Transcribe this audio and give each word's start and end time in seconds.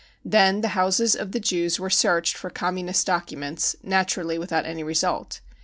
Then 0.25 0.61
the 0.61 0.69
houses 0.69 1.15
of 1.15 1.31
the 1.31 1.39
Jews 1.39 1.79
were 1.79 1.91
searched 1.91 2.35
for 2.35 2.49
Communist 2.49 3.05
documents, 3.05 3.75
naturally 3.83 4.39
without 4.39 4.65
any 4.65 4.81
result. 4.83 5.41